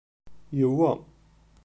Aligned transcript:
Yewwa. 0.57 0.91